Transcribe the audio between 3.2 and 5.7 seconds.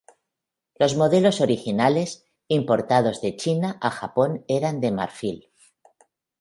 de China a Japón eran de marfil.